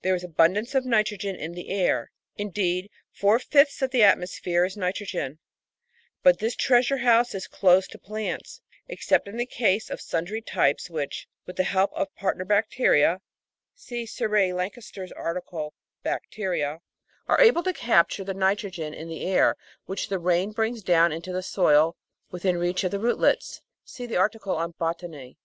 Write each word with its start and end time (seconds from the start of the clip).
There 0.00 0.14
is 0.14 0.24
abun 0.24 0.54
dance 0.54 0.74
of 0.74 0.86
nitrogen 0.86 1.36
in 1.36 1.52
the 1.52 1.68
air 1.68 2.10
indeed, 2.36 2.88
four 3.12 3.38
fifths 3.38 3.82
of 3.82 3.90
the 3.90 4.02
atmosphere 4.02 4.64
is 4.64 4.78
nitrogen 4.78 5.40
but 6.22 6.38
this 6.38 6.56
treasure 6.56 6.96
house 6.96 7.34
is 7.34 7.46
closed 7.46 7.90
to 7.92 7.98
plants, 7.98 8.62
except 8.86 9.28
in 9.28 9.36
the 9.36 9.44
case 9.44 9.90
of 9.90 10.00
sundry 10.00 10.40
types 10.40 10.88
which, 10.88 11.28
with 11.44 11.56
the 11.56 11.64
help 11.64 11.92
of 11.92 12.14
partner 12.14 12.46
bacteria 12.46 13.20
(see 13.74 14.06
Sir 14.06 14.26
Ray 14.26 14.54
Lankester's 14.54 15.12
article 15.12 15.74
BACTERIA), 16.02 16.80
are 17.26 17.38
able 17.38 17.62
to 17.64 17.74
capture 17.74 18.24
732 18.24 18.24
The 18.24 18.32
Outline 18.32 18.52
of 18.54 18.60
Science 18.60 18.82
the 18.88 18.88
nitrogen 18.88 18.94
in 18.94 19.08
the 19.08 19.36
air 19.36 19.56
which 19.84 20.08
the 20.08 20.18
rain 20.18 20.52
brings 20.52 20.82
down 20.82 21.12
into 21.12 21.30
the 21.34 21.42
soil 21.42 21.94
within 22.30 22.56
reach 22.56 22.84
of 22.84 22.90
the 22.90 22.98
rootlets. 23.00 23.60
(See 23.84 24.06
the 24.06 24.16
article 24.16 24.56
on 24.56 24.70
BOTANY.) 24.78 25.36